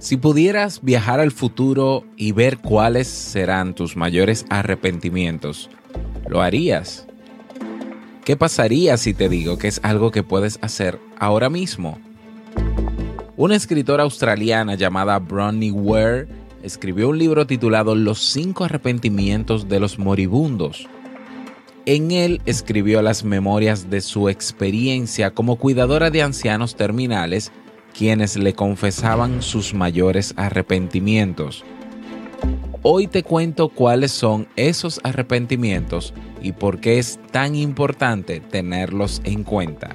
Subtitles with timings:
[0.00, 5.68] Si pudieras viajar al futuro y ver cuáles serán tus mayores arrepentimientos,
[6.26, 7.06] ¿lo harías?
[8.24, 11.98] ¿Qué pasaría si te digo que es algo que puedes hacer ahora mismo?
[13.36, 16.28] Una escritora australiana llamada Bronnie Ware
[16.62, 20.88] escribió un libro titulado Los cinco arrepentimientos de los moribundos.
[21.84, 27.52] En él escribió las memorias de su experiencia como cuidadora de ancianos terminales
[27.96, 31.64] quienes le confesaban sus mayores arrepentimientos.
[32.82, 39.44] Hoy te cuento cuáles son esos arrepentimientos y por qué es tan importante tenerlos en
[39.44, 39.94] cuenta.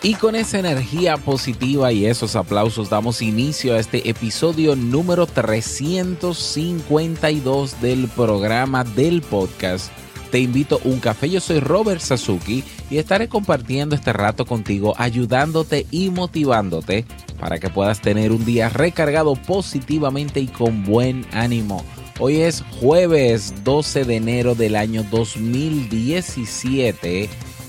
[0.00, 7.80] Y con esa energía positiva y esos aplausos damos inicio a este episodio número 352
[7.80, 9.90] del programa del podcast.
[10.30, 14.94] Te invito a un café, yo soy Robert Sasuki y estaré compartiendo este rato contigo,
[14.98, 17.04] ayudándote y motivándote
[17.40, 21.84] para que puedas tener un día recargado positivamente y con buen ánimo.
[22.20, 27.47] Hoy es jueves 12 de enero del año 2017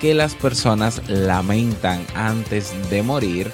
[0.00, 3.52] que las personas lamentan antes de morir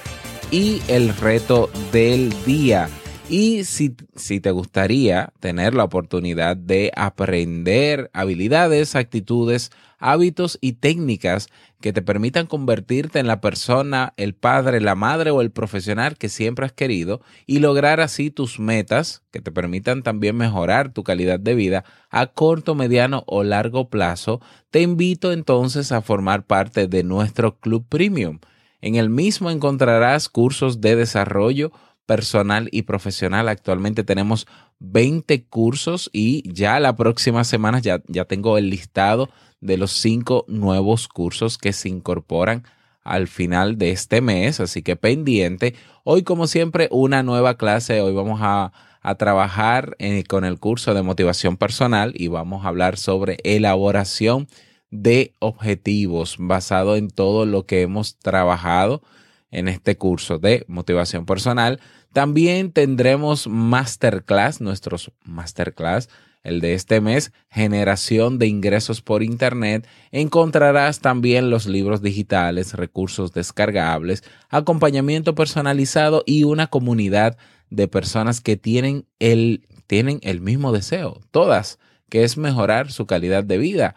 [0.49, 2.89] y el reto del día.
[3.29, 11.49] Y si, si, te gustaría tener la oportunidad de aprender habilidades, actitudes, hábitos y técnicas
[11.81, 16.29] que te permitan convertirte en la persona, el padre, la madre o el profesional que
[16.29, 21.39] siempre has querido y lograr así tus metas que te permitan también mejorar tu calidad
[21.39, 24.39] de vida a corto, mediano o largo plazo,
[24.71, 28.39] te invito entonces a formar parte de nuestro Club Premium.
[28.79, 31.73] En el mismo encontrarás cursos de desarrollo
[32.07, 33.47] personal y profesional.
[33.49, 34.47] Actualmente tenemos
[34.79, 39.29] 20 cursos y ya la próxima semana ya, ya tengo el listado
[39.61, 42.63] de los cinco nuevos cursos que se incorporan
[43.03, 45.75] al final de este mes, así que pendiente.
[46.03, 48.01] Hoy, como siempre, una nueva clase.
[48.01, 48.71] Hoy vamos a,
[49.17, 54.49] trabajar eh, con el curso de motivación personal y vamos a hablar sobre elaboración
[54.91, 59.01] de objetivos basado en todo lo que hemos trabajado
[59.49, 61.79] en este curso de motivación personal.
[62.17, 66.09] También tendremos masterclass, nuestros masterclass
[66.41, 73.33] el de este mes, Generación de Ingresos por Internet, encontrarás también los libros digitales, recursos
[73.33, 77.37] descargables, acompañamiento personalizado y una comunidad
[77.69, 81.77] de personas que tienen el, tienen el mismo deseo, todas,
[82.09, 83.93] que es mejorar su calidad de vida.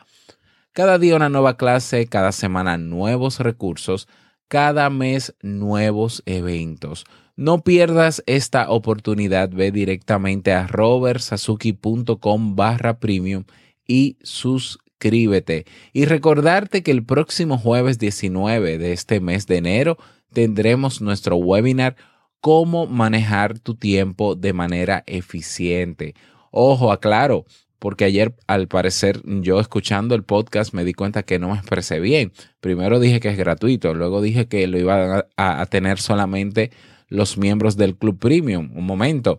[0.73, 4.09] Cada día una nueva clase, cada semana nuevos recursos,
[4.51, 7.07] cada mes nuevos eventos.
[7.37, 9.51] No pierdas esta oportunidad.
[9.51, 13.45] Ve directamente a robertsazuki.com barra premium
[13.87, 15.67] y suscríbete.
[15.93, 19.99] Y recordarte que el próximo jueves 19 de este mes de enero
[20.33, 21.97] tendremos nuestro webinar
[22.41, 26.15] Cómo manejar tu tiempo de manera eficiente.
[26.51, 27.45] Ojo, aclaro,
[27.79, 32.01] porque ayer al parecer yo escuchando el podcast me di cuenta que no me expresé
[32.01, 32.33] bien.
[32.61, 36.71] Primero dije que es gratuito, luego dije que lo iba a, a tener solamente
[37.11, 38.71] los miembros del Club Premium.
[38.75, 39.39] Un momento.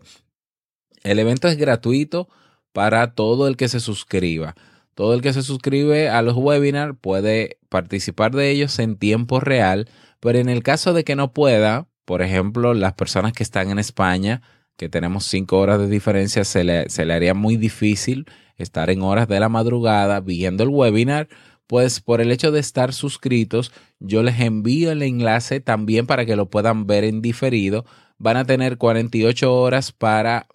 [1.02, 2.28] El evento es gratuito
[2.72, 4.54] para todo el que se suscriba.
[4.94, 9.88] Todo el que se suscribe a los webinars puede participar de ellos en tiempo real,
[10.20, 13.78] pero en el caso de que no pueda, por ejemplo, las personas que están en
[13.78, 14.42] España,
[14.76, 18.26] que tenemos cinco horas de diferencia, se le, se le haría muy difícil
[18.56, 21.28] estar en horas de la madrugada viendo el webinar,
[21.66, 23.72] pues por el hecho de estar suscritos,
[24.04, 27.84] yo les envío el enlace también para que lo puedan ver en diferido.
[28.18, 30.46] Van a tener 48 horas para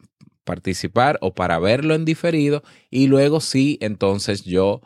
[0.43, 4.81] participar o para verlo en diferido y luego sí, entonces yo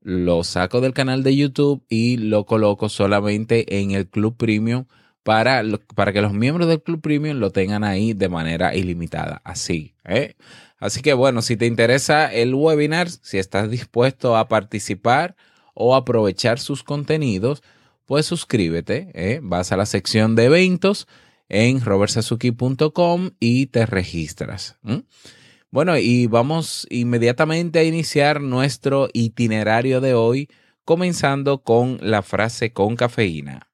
[0.00, 4.84] lo saco del canal de YouTube y lo coloco solamente en el Club Premium
[5.24, 5.64] para,
[5.96, 9.40] para que los miembros del Club Premium lo tengan ahí de manera ilimitada.
[9.42, 9.94] Así.
[10.04, 10.36] ¿eh?
[10.78, 15.34] Así que bueno, si te interesa el webinar, si estás dispuesto a participar
[15.74, 17.62] o aprovechar sus contenidos,
[18.06, 19.10] pues suscríbete.
[19.14, 19.40] ¿eh?
[19.42, 21.06] Vas a la sección de eventos
[21.48, 24.78] en robertsazuki.com y te registras.
[25.70, 30.48] Bueno, y vamos inmediatamente a iniciar nuestro itinerario de hoy,
[30.84, 33.68] comenzando con la frase con cafeína.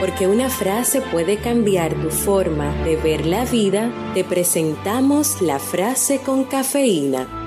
[0.00, 6.18] Porque una frase puede cambiar tu forma de ver la vida, te presentamos la frase
[6.18, 7.43] con cafeína.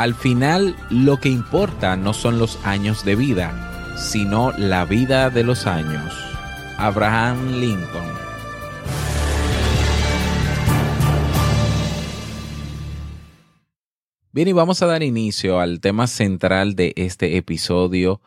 [0.00, 5.44] Al final, lo que importa no son los años de vida, sino la vida de
[5.44, 6.14] los años.
[6.78, 8.08] Abraham Lincoln.
[14.32, 18.22] Bien, y vamos a dar inicio al tema central de este episodio,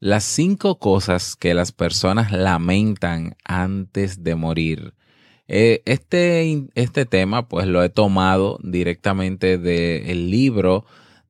[0.00, 4.94] las cinco cosas que las personas lamentan antes de morir.
[5.46, 10.84] Eh, este, este tema pues lo he tomado directamente del libro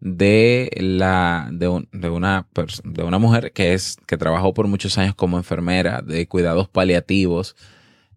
[0.04, 2.46] de la de, una
[2.84, 7.56] de una mujer que es que trabajó por muchos años como enfermera de cuidados paliativos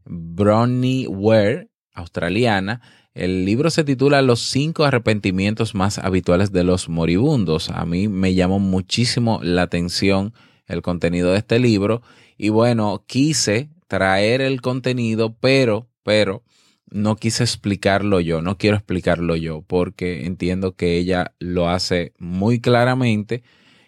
[0.03, 2.81] Bronnie Ware australiana
[3.13, 7.71] el libro se titula Los cinco arrepentimientos más habituales de los moribundos.
[7.71, 10.35] A mí me llamó muchísimo la atención
[10.67, 12.03] el contenido de este libro
[12.37, 16.43] y bueno, quise traer el contenido, pero, pero
[16.89, 22.59] no quise explicarlo yo, no quiero explicarlo yo, porque entiendo que ella lo hace muy
[22.59, 23.43] claramente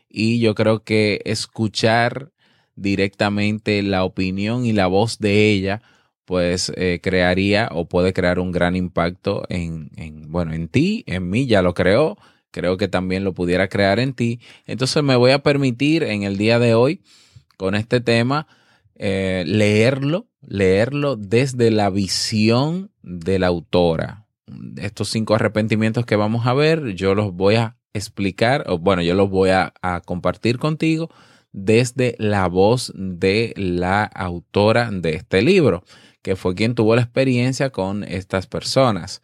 [0.10, 2.32] y yo creo que escuchar
[2.76, 5.82] directamente la opinión y la voz de ella,
[6.26, 11.30] pues eh, crearía o puede crear un gran impacto en, en, bueno, en ti, en
[11.30, 12.18] mí ya lo creó,
[12.52, 14.40] creo que también lo pudiera crear en ti.
[14.66, 17.02] Entonces me voy a permitir en el día de hoy,
[17.58, 18.48] con este tema,
[18.96, 24.26] eh, leerlo, leerlo desde la visión de la autora.
[24.78, 29.14] Estos cinco arrepentimientos que vamos a ver, yo los voy a explicar, o bueno, yo
[29.14, 29.74] los voy a,
[30.06, 31.10] compartir contigo
[31.52, 35.84] desde la voz de la autora de este libro,
[36.22, 39.22] que fue quien tuvo la experiencia con estas personas.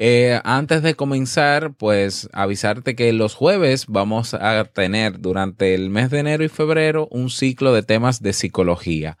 [0.00, 6.10] Eh, antes de comenzar, pues avisarte que los jueves vamos a tener durante el mes
[6.10, 9.18] de enero y febrero un ciclo de temas de psicología.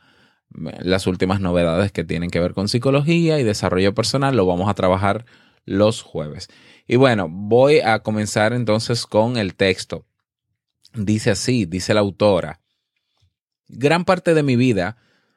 [0.50, 4.74] Las últimas novedades que tienen que ver con psicología y desarrollo personal lo vamos a
[4.74, 5.26] trabajar
[5.64, 6.48] los jueves.
[6.86, 10.06] Y bueno, voy a comenzar entonces con el texto.
[10.94, 12.60] Dice así, dice la autora.
[13.68, 14.96] Gran parte de mi vida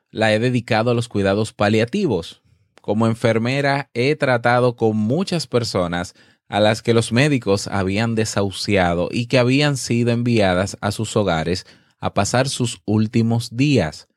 [0.09, 2.41] la he dedicado a los cuidados paliativos
[2.81, 6.15] como enfermera he tratado con muchas personas
[6.49, 11.65] a las que los médicos habían desahuciado y que habían sido enviadas a sus hogares
[12.00, 14.07] a pasar sus últimos días.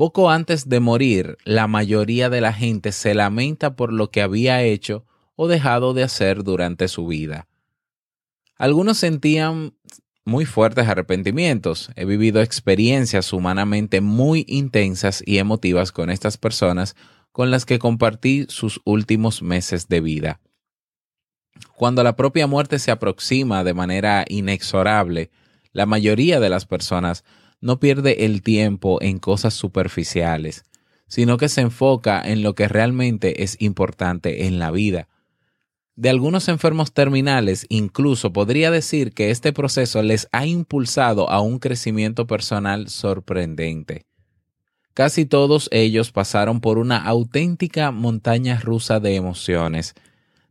[0.00, 4.62] Poco antes de morir, la mayoría de la gente se lamenta por lo que había
[4.62, 5.04] hecho
[5.36, 7.48] o dejado de hacer durante su vida.
[8.56, 9.74] Algunos sentían
[10.24, 11.90] muy fuertes arrepentimientos.
[11.96, 16.96] He vivido experiencias humanamente muy intensas y emotivas con estas personas
[17.30, 20.40] con las que compartí sus últimos meses de vida.
[21.76, 25.30] Cuando la propia muerte se aproxima de manera inexorable,
[25.74, 27.22] la mayoría de las personas
[27.60, 30.64] no pierde el tiempo en cosas superficiales,
[31.06, 35.08] sino que se enfoca en lo que realmente es importante en la vida.
[35.96, 41.58] De algunos enfermos terminales incluso podría decir que este proceso les ha impulsado a un
[41.58, 44.06] crecimiento personal sorprendente.
[44.94, 49.94] Casi todos ellos pasaron por una auténtica montaña rusa de emociones,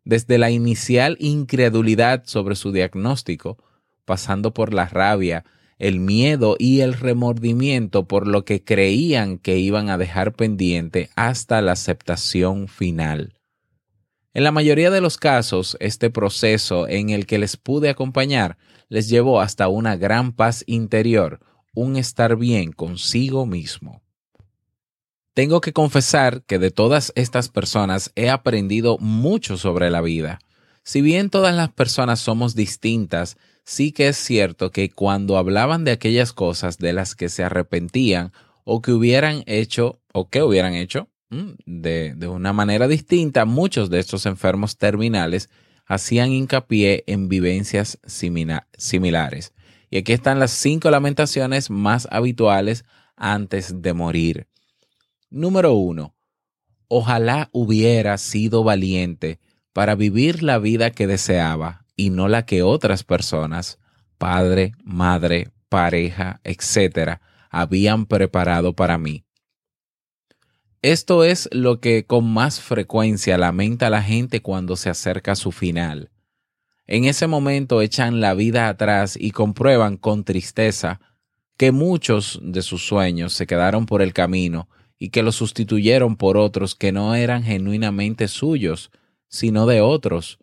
[0.05, 3.57] desde la inicial incredulidad sobre su diagnóstico,
[4.05, 5.45] pasando por la rabia,
[5.79, 11.61] el miedo y el remordimiento por lo que creían que iban a dejar pendiente hasta
[11.61, 13.33] la aceptación final.
[14.33, 18.57] En la mayoría de los casos, este proceso en el que les pude acompañar
[18.89, 21.39] les llevó hasta una gran paz interior,
[21.73, 24.03] un estar bien consigo mismo.
[25.33, 30.39] Tengo que confesar que de todas estas personas he aprendido mucho sobre la vida.
[30.83, 33.37] Si bien todas las personas somos distintas,
[33.69, 38.33] sí que es cierto que cuando hablaban de aquellas cosas de las que se arrepentían
[38.63, 41.07] o que hubieran hecho o que hubieran hecho
[41.67, 45.51] de, de una manera distinta, muchos de estos enfermos terminales
[45.85, 49.53] hacían hincapié en vivencias similares.
[49.91, 52.85] Y aquí están las cinco lamentaciones más habituales
[53.15, 54.47] antes de morir.
[55.29, 56.15] Número uno.
[56.87, 59.39] Ojalá hubiera sido valiente
[59.73, 63.77] para vivir la vida que deseaba y no la que otras personas,
[64.17, 69.25] padre, madre, pareja, etcétera, habían preparado para mí.
[70.81, 75.51] Esto es lo que con más frecuencia lamenta la gente cuando se acerca a su
[75.51, 76.09] final.
[76.87, 81.01] En ese momento echan la vida atrás y comprueban con tristeza
[81.57, 86.37] que muchos de sus sueños se quedaron por el camino y que los sustituyeron por
[86.37, 88.89] otros que no eran genuinamente suyos,
[89.27, 90.39] sino de otros,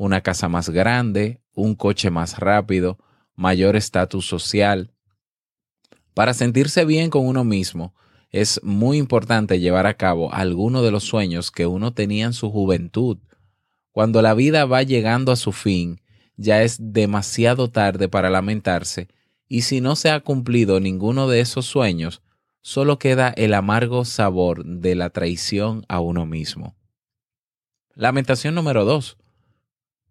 [0.00, 2.96] una casa más grande, un coche más rápido,
[3.34, 4.94] mayor estatus social.
[6.14, 7.94] Para sentirse bien con uno mismo,
[8.30, 12.50] es muy importante llevar a cabo alguno de los sueños que uno tenía en su
[12.50, 13.18] juventud.
[13.92, 16.00] Cuando la vida va llegando a su fin,
[16.34, 19.08] ya es demasiado tarde para lamentarse,
[19.48, 22.22] y si no se ha cumplido ninguno de esos sueños,
[22.62, 26.74] solo queda el amargo sabor de la traición a uno mismo.
[27.94, 29.18] Lamentación número dos.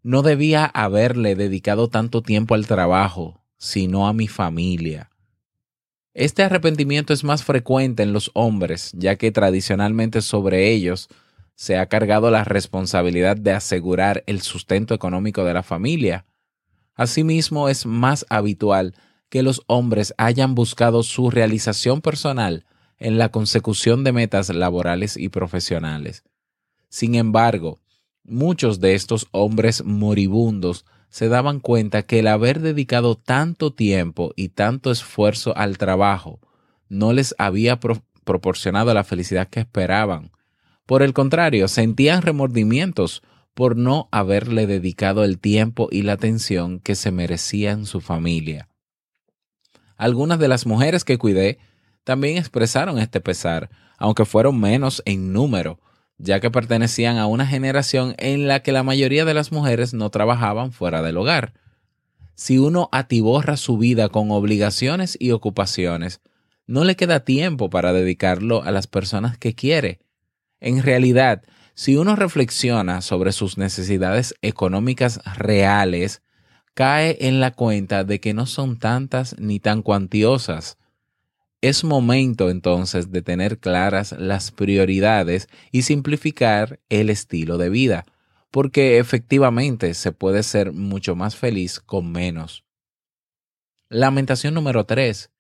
[0.02, 5.10] No debía haberle dedicado tanto tiempo al trabajo, sino a mi familia.
[6.14, 11.10] Este arrepentimiento es más frecuente en los hombres, ya que tradicionalmente sobre ellos
[11.56, 16.26] se ha cargado la responsabilidad de asegurar el sustento económico de la familia.
[16.96, 18.96] Asimismo, es más habitual
[19.30, 22.66] que los hombres hayan buscado su realización personal
[22.98, 26.24] en la consecución de metas laborales y profesionales.
[26.90, 27.80] Sin embargo,
[28.30, 34.50] muchos de estos hombres moribundos se daban cuenta que el haber dedicado tanto tiempo y
[34.50, 36.40] tanto esfuerzo al trabajo
[36.88, 37.80] no les había
[38.24, 40.32] proporcionado la felicidad que esperaban.
[40.86, 43.22] Por el contrario, sentían remordimientos
[43.54, 48.70] por no haberle dedicado el tiempo y la atención que se merecían su familia.
[49.98, 51.60] Algunas de las mujeres que cuidé
[52.04, 55.80] también expresaron este pesar, aunque fueron menos en número,
[56.20, 60.10] ya que pertenecían a una generación en la que la mayoría de las mujeres no
[60.12, 61.54] trabajaban fuera del hogar.
[62.36, 66.22] Si uno atiborra su vida con obligaciones y ocupaciones,
[66.68, 70.00] no le queda tiempo para dedicarlo a las personas que quiere.
[70.60, 71.42] En realidad,
[71.74, 76.22] si uno reflexiona sobre sus necesidades económicas reales,
[76.74, 80.78] cae en la cuenta de que no son tantas ni tan cuantiosas,
[81.62, 88.06] es momento entonces de tener claras las prioridades y simplificar el estilo de vida,
[88.52, 92.64] porque efectivamente se puede ser mucho más feliz con menos.
[93.90, 95.32] Lamentación número 3.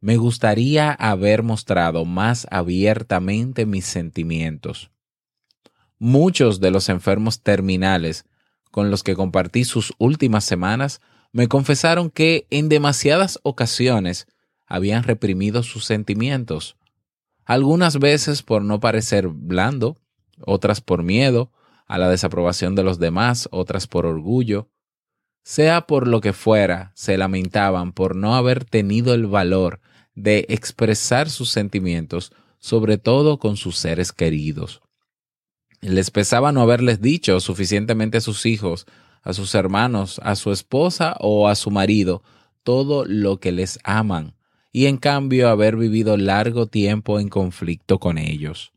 [0.00, 4.90] Me gustaría haber mostrado más abiertamente mis sentimientos.
[5.98, 8.24] Muchos de los enfermos terminales
[8.72, 14.26] con los que compartí sus últimas semanas me confesaron que en demasiadas ocasiones
[14.72, 16.78] habían reprimido sus sentimientos,
[17.44, 19.98] algunas veces por no parecer blando,
[20.40, 21.52] otras por miedo
[21.86, 24.70] a la desaprobación de los demás, otras por orgullo.
[25.44, 29.80] Sea por lo que fuera, se lamentaban por no haber tenido el valor
[30.14, 34.80] de expresar sus sentimientos, sobre todo con sus seres queridos.
[35.82, 38.86] Les pesaba no haberles dicho suficientemente a sus hijos,
[39.20, 42.22] a sus hermanos, a su esposa o a su marido
[42.62, 44.34] todo lo que les aman,
[44.72, 48.72] y en cambio haber vivido largo tiempo en conflicto con ellos.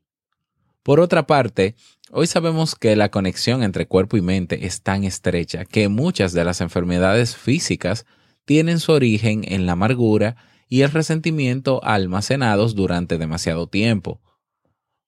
[0.83, 1.75] Por otra parte,
[2.11, 6.43] hoy sabemos que la conexión entre cuerpo y mente es tan estrecha que muchas de
[6.43, 8.05] las enfermedades físicas
[8.43, 10.35] tienen su origen en la amargura
[10.67, 14.21] y el resentimiento almacenados durante demasiado tiempo.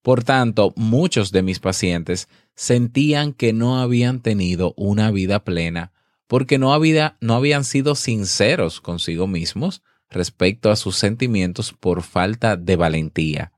[0.01, 5.91] Por tanto, muchos de mis pacientes sentían que no habían tenido una vida plena
[6.27, 6.77] porque no,
[7.21, 13.51] no habían sido sinceros consigo mismos respecto a sus sentimientos por falta de valentía.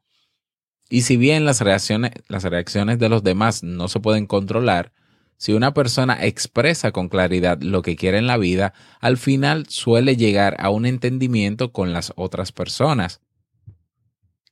[0.89, 4.91] Y si bien las reacciones, las reacciones de los demás no se pueden controlar,
[5.39, 10.17] si una persona expresa con claridad lo que quiere en la vida, al final suele
[10.17, 13.21] llegar a un entendimiento con las otras personas.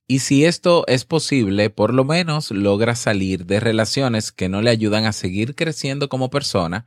[0.07, 4.69] Y si esto es posible, por lo menos logra salir de relaciones que no le
[4.69, 6.85] ayudan a seguir creciendo como persona,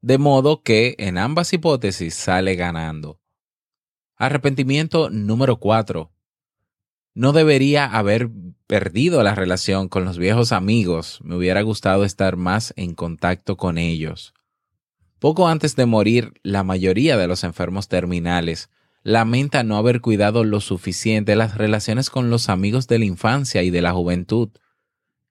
[0.00, 3.21] de modo que en ambas hipótesis sale ganando.
[4.22, 6.12] Arrepentimiento número 4.
[7.12, 8.30] No debería haber
[8.68, 13.78] perdido la relación con los viejos amigos, me hubiera gustado estar más en contacto con
[13.78, 14.32] ellos.
[15.18, 18.70] Poco antes de morir, la mayoría de los enfermos terminales
[19.02, 23.70] lamenta no haber cuidado lo suficiente las relaciones con los amigos de la infancia y
[23.70, 24.50] de la juventud.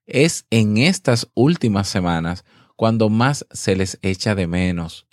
[0.04, 2.44] Es en estas últimas semanas
[2.76, 5.06] cuando más se les echa de menos.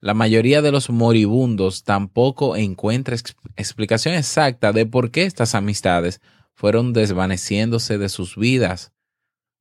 [0.00, 3.16] La mayoría de los moribundos tampoco encuentra
[3.56, 6.22] explicación exacta de por qué estas amistades
[6.54, 8.92] fueron desvaneciéndose de sus vidas.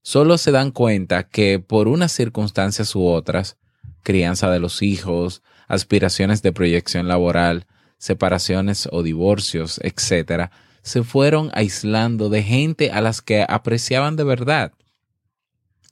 [0.01, 3.57] Solo se dan cuenta que por unas circunstancias u otras,
[4.01, 7.67] crianza de los hijos, aspiraciones de proyección laboral,
[7.97, 14.71] separaciones o divorcios, etc., se fueron aislando de gente a las que apreciaban de verdad.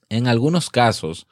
[0.07, 1.27] En algunos casos,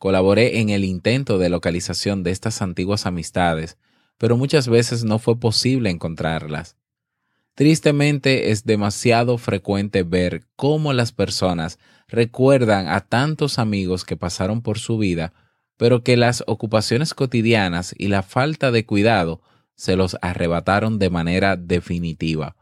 [0.00, 3.76] Colaboré en el intento de localización de estas antiguas amistades,
[4.16, 6.78] pero muchas veces no fue posible encontrarlas.
[7.54, 11.78] Tristemente es demasiado frecuente ver cómo las personas
[12.08, 15.34] recuerdan a tantos amigos que pasaron por su vida,
[15.76, 19.42] pero que las ocupaciones cotidianas y la falta de cuidado
[19.74, 22.56] se los arrebataron de manera definitiva.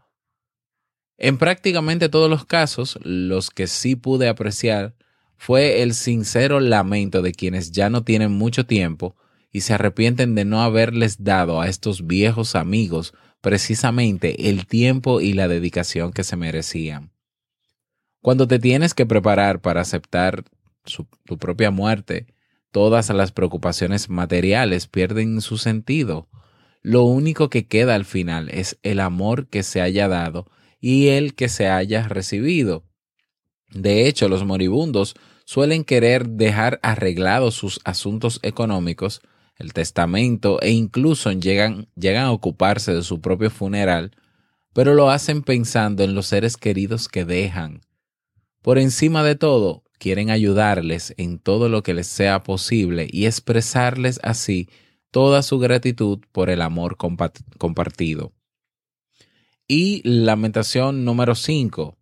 [1.17, 4.98] En prácticamente todos los casos, los que sí pude apreciar
[5.39, 9.17] fue el sincero lamento de quienes ya no tienen mucho tiempo
[9.51, 15.33] y se arrepienten de no haberles dado a estos viejos amigos precisamente el tiempo y
[15.33, 17.13] la dedicación que se merecían.
[18.21, 20.45] Cuando te tienes que preparar para aceptar
[21.25, 22.27] tu propia muerte,
[22.73, 26.29] todas las preocupaciones materiales pierden su sentido.
[26.83, 31.35] Lo único que queda al final es el amor que se haya dado y el
[31.35, 32.88] que se haya recibido.
[33.71, 39.21] De hecho, los moribundos suelen querer dejar arreglados sus asuntos económicos,
[39.57, 44.13] el testamento e incluso llegan, llegan a ocuparse de su propio funeral,
[44.73, 47.83] pero lo hacen pensando en los seres queridos que dejan.
[48.63, 54.21] Por encima de todo, quieren ayudarles en todo lo que les sea posible y expresarles
[54.23, 54.69] así
[55.11, 58.33] toda su gratitud por el amor compartido.
[59.67, 61.98] Y lamentación número 5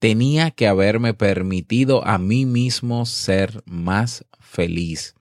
[0.00, 5.14] tenía que haberme permitido a mí mismo ser más feliz.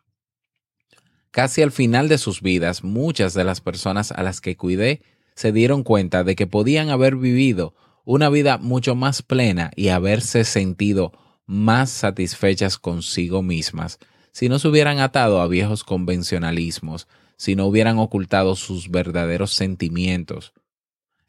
[1.30, 5.04] Casi al final de sus vidas, muchas de las personas a las que cuidé
[5.36, 10.44] se dieron cuenta de que podían haber vivido una vida mucho más plena y haberse
[10.44, 11.12] sentido
[11.46, 14.00] más satisfechas consigo mismas
[14.32, 20.54] si no se hubieran atado a viejos convencionalismos, si no hubieran ocultado sus verdaderos sentimientos,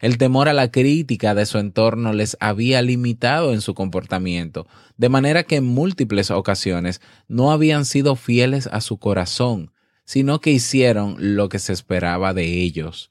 [0.01, 5.11] el temor a la crítica de su entorno les había limitado en su comportamiento, de
[5.11, 9.73] manera que en múltiples ocasiones no habían sido fieles a su corazón,
[10.05, 13.11] sino que hicieron lo que se esperaba de ellos.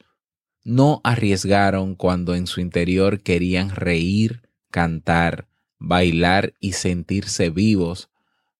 [0.63, 5.47] No arriesgaron cuando en su interior querían reír, cantar,
[5.77, 8.09] bailar y sentirse vivos.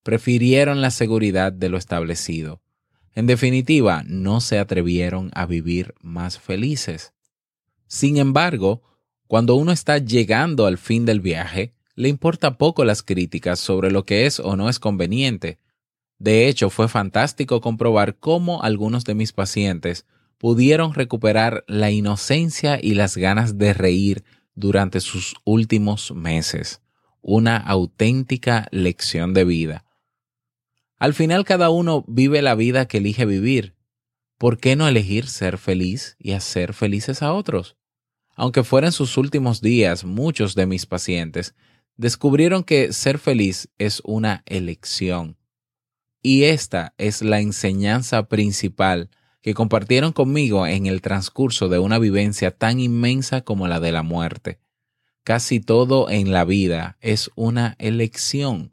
[0.03, 2.61] Prefirieron la seguridad de lo establecido.
[3.13, 7.13] En definitiva, no se atrevieron a vivir más felices.
[7.89, 8.83] Sin embargo,
[9.25, 14.05] cuando uno está llegando al fin del viaje, le importa poco las críticas sobre lo
[14.05, 15.57] que es o no es conveniente.
[16.19, 20.05] De hecho, fue fantástico comprobar cómo algunos de mis pacientes
[20.37, 24.23] pudieron recuperar la inocencia y las ganas de reír
[24.53, 26.81] durante sus últimos meses.
[27.21, 29.85] Una auténtica lección de vida.
[30.99, 33.73] Al final cada uno vive la vida que elige vivir.
[34.37, 37.78] ¿Por qué no elegir ser feliz y hacer felices a otros?
[38.39, 41.55] Aunque fueran sus últimos días, muchos de mis pacientes
[41.97, 45.35] descubrieron que ser feliz es una elección.
[46.23, 49.09] Y esta es la enseñanza principal
[49.41, 54.03] que compartieron conmigo en el transcurso de una vivencia tan inmensa como la de la
[54.03, 54.61] muerte.
[55.25, 58.71] Casi todo en la vida es una elección.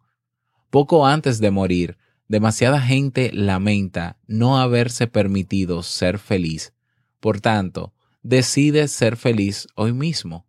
[0.70, 1.98] Poco antes de morir,
[2.28, 6.72] demasiada gente lamenta no haberse permitido ser feliz.
[7.18, 7.95] Por tanto,
[8.26, 10.46] decides ser feliz hoy mismo?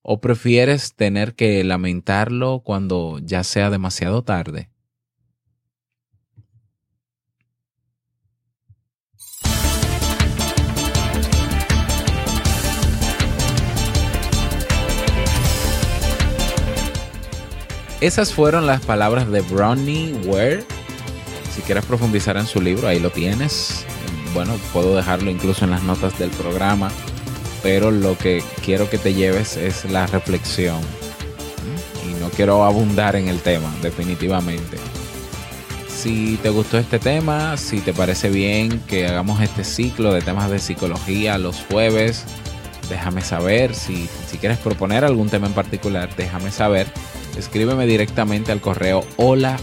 [0.00, 4.70] ¿O prefieres tener que lamentarlo cuando ya sea demasiado tarde?
[18.00, 20.64] Esas fueron las palabras de Bronnie Ware.
[21.54, 23.84] Si quieres profundizar en su libro, ahí lo tienes.
[24.32, 26.90] Bueno, puedo dejarlo incluso en las notas del programa
[27.62, 30.80] pero lo que quiero que te lleves es la reflexión.
[32.08, 34.76] Y no quiero abundar en el tema, definitivamente.
[35.88, 40.50] Si te gustó este tema, si te parece bien que hagamos este ciclo de temas
[40.50, 42.24] de psicología los jueves,
[42.88, 43.74] déjame saber.
[43.74, 46.86] Si, si quieres proponer algún tema en particular, déjame saber.
[47.36, 49.58] Escríbeme directamente al correo hola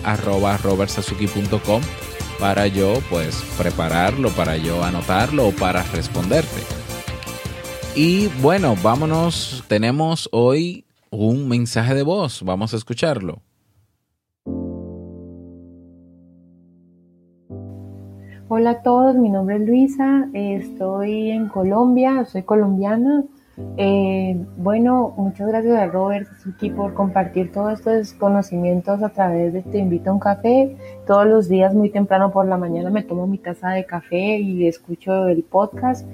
[2.39, 6.76] para yo pues prepararlo, para yo anotarlo o para responderte.
[7.99, 9.63] Y bueno, vámonos.
[9.67, 12.43] Tenemos hoy un mensaje de voz.
[12.43, 13.41] Vamos a escucharlo.
[18.49, 23.23] Hola a todos, mi nombre es Luisa, estoy en Colombia, soy colombiana.
[23.77, 29.63] Eh, bueno, muchas gracias a Robert Suzuki por compartir todos estos conocimientos a través de
[29.63, 30.77] Te invito a un café.
[31.07, 34.67] Todos los días muy temprano por la mañana me tomo mi taza de café y
[34.67, 36.07] escucho el podcast.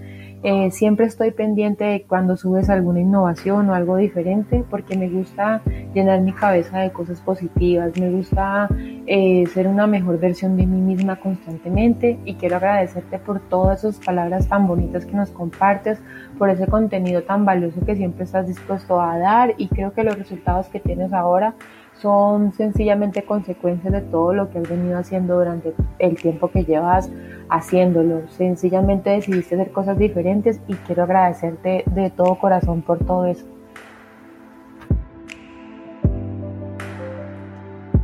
[0.46, 5.62] Eh, siempre estoy pendiente de cuando subes alguna innovación o algo diferente porque me gusta
[5.94, 8.68] llenar mi cabeza de cosas positivas, me gusta
[9.08, 14.04] eh, ser una mejor versión de mí misma constantemente y quiero agradecerte por todas esas
[14.04, 16.02] palabras tan bonitas que nos compartes,
[16.38, 20.18] por ese contenido tan valioso que siempre estás dispuesto a dar y creo que los
[20.18, 21.56] resultados que tienes ahora
[22.04, 27.10] son sencillamente consecuencias de todo lo que has venido haciendo durante el tiempo que llevas
[27.50, 28.28] haciéndolo.
[28.28, 33.46] Sencillamente decidiste hacer cosas diferentes y quiero agradecerte de todo corazón por todo eso.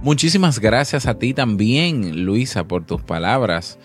[0.02, 3.80] Muchísimas gracias a ti también, Luisa, por tus palabras.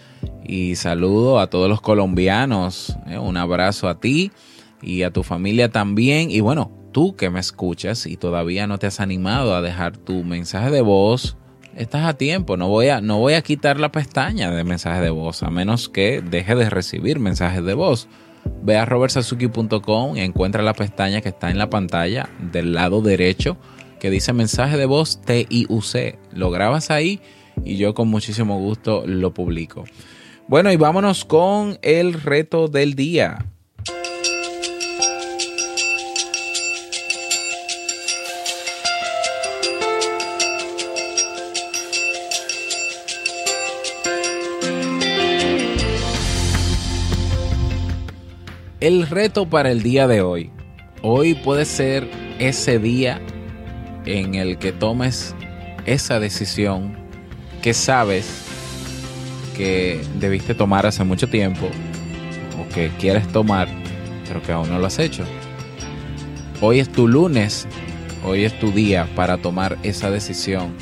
[0.45, 2.97] Y saludo a todos los colombianos.
[3.09, 4.31] Eh, un abrazo a ti
[4.81, 6.31] y a tu familia también.
[6.31, 10.23] Y bueno, tú que me escuchas y todavía no te has animado a dejar tu
[10.23, 11.37] mensaje de voz,
[11.75, 12.57] estás a tiempo.
[12.57, 15.89] No voy a, no voy a quitar la pestaña de mensaje de voz, a menos
[15.89, 18.07] que deje de recibir mensajes de voz.
[18.63, 23.57] Ve a robertsazuki.com y encuentra la pestaña que está en la pantalla del lado derecho
[23.99, 26.19] que dice mensaje de voz TIUC.
[26.33, 27.21] Lo grabas ahí
[27.65, 29.85] y yo con muchísimo gusto lo publico.
[30.47, 33.47] Bueno, y vámonos con el reto del día.
[48.85, 50.51] El reto para el día de hoy.
[51.01, 52.07] Hoy puede ser
[52.39, 53.19] ese día
[54.05, 55.35] en el que tomes
[55.87, 56.95] esa decisión
[57.63, 58.45] que sabes
[59.57, 61.67] que debiste tomar hace mucho tiempo
[62.61, 63.69] o que quieres tomar,
[64.29, 65.25] pero que aún no lo has hecho.
[66.61, 67.67] Hoy es tu lunes,
[68.23, 70.75] hoy es tu día para tomar esa decisión.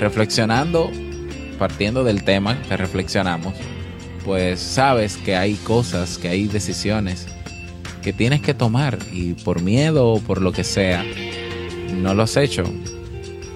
[0.00, 0.90] Reflexionando,
[1.58, 3.52] partiendo del tema que reflexionamos,
[4.24, 7.33] pues sabes que hay cosas, que hay decisiones
[8.04, 11.02] que tienes que tomar y por miedo o por lo que sea,
[11.96, 12.64] no lo has hecho.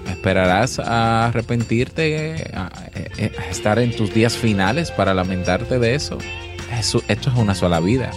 [0.09, 2.71] ¿Esperarás a arrepentirte, a,
[3.51, 6.17] estar en tus días finales para lamentarte de eso?
[6.77, 7.03] eso?
[7.07, 8.09] Esto es una sola vida.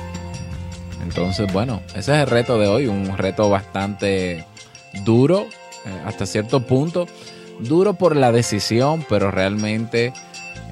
[1.03, 4.47] Entonces, bueno, ese es el reto de hoy, un reto bastante
[5.05, 5.47] duro,
[5.85, 7.07] eh, hasta cierto punto,
[7.61, 10.15] duro por la decisión, pero realmente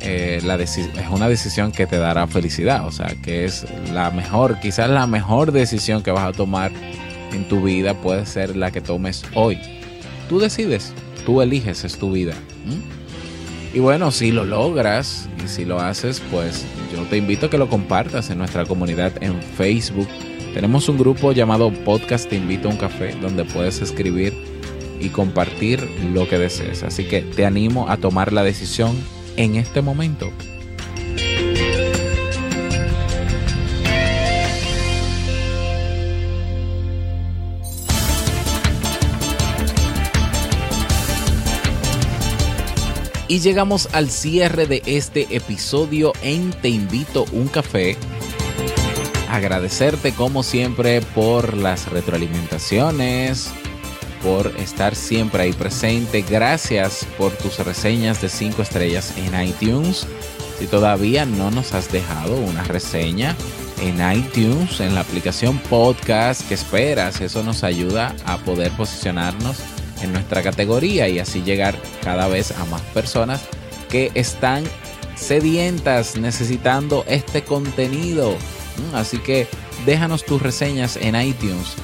[0.01, 4.89] eh, es una decisión que te dará felicidad, o sea, que es la mejor, quizás
[4.91, 6.73] la mejor decisión que vas a tomar
[7.33, 9.59] en tu vida puede ser la que tomes hoy.
[10.29, 10.93] Tú decides,
[11.25, 12.35] tú eliges, es tu vida.
[13.73, 17.59] Y bueno, si lo logras y si lo haces, pues yo te invito a que
[17.59, 20.09] lo compartas en nuestra comunidad en Facebook.
[20.55, 24.35] Tenemos un grupo llamado Podcast Te Invito a un Café donde puedes escribir
[25.01, 26.83] y compartir lo que desees.
[26.83, 28.97] Así que te animo a tomar la decisión
[29.41, 30.31] en este momento.
[43.29, 47.97] Y llegamos al cierre de este episodio en Te invito un café.
[49.31, 53.53] Agradecerte como siempre por las retroalimentaciones,
[54.23, 56.23] por estar siempre ahí presente.
[56.23, 60.07] Gracias por tus reseñas de 5 estrellas en iTunes.
[60.59, 63.35] Si todavía no nos has dejado una reseña
[63.81, 67.21] en iTunes, en la aplicación podcast, que esperas?
[67.21, 69.59] Eso nos ayuda a poder posicionarnos
[70.03, 73.43] en nuestra categoría y así llegar cada vez a más personas
[73.89, 74.65] que están
[75.17, 78.33] sedientas necesitando este contenido.
[78.33, 79.47] Mm, así que
[79.87, 81.77] déjanos tus reseñas en iTunes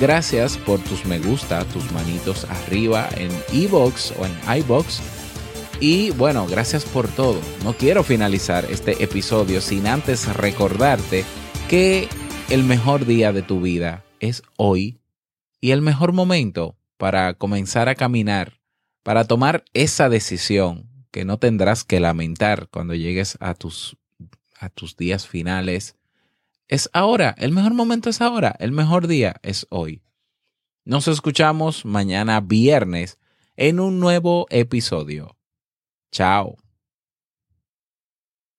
[0.00, 5.00] Gracias por tus me gusta, tus manitos arriba en iBox o en iBox.
[5.80, 7.40] Y bueno, gracias por todo.
[7.64, 11.24] No quiero finalizar este episodio sin antes recordarte
[11.68, 12.08] que
[12.48, 15.00] el mejor día de tu vida es hoy
[15.60, 18.60] y el mejor momento para comenzar a caminar,
[19.02, 23.96] para tomar esa decisión que no tendrás que lamentar cuando llegues a tus,
[24.60, 25.97] a tus días finales
[26.68, 30.02] es ahora, el mejor momento es ahora, el mejor día es hoy.
[30.84, 33.18] Nos escuchamos mañana viernes
[33.56, 35.36] en un nuevo episodio.
[36.12, 36.56] Chao.